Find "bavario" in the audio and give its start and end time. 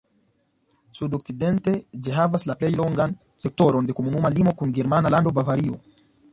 5.41-5.81